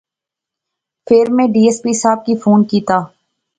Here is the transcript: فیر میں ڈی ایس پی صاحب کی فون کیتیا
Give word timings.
فیر 1.05 1.27
میں 1.35 1.47
ڈی 1.53 1.61
ایس 1.65 1.77
پی 1.83 1.93
صاحب 2.01 2.25
کی 2.25 2.33
فون 2.41 2.59
کیتیا 2.69 2.99